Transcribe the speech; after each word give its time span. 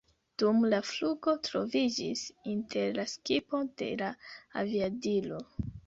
Dum 0.43 0.63
la 0.69 0.79
flugo 0.91 1.33
troviĝis 1.49 2.25
inter 2.55 2.99
la 2.99 3.07
skipo 3.15 3.63
de 3.83 3.95
la 4.05 4.13
aviadilo. 4.65 5.49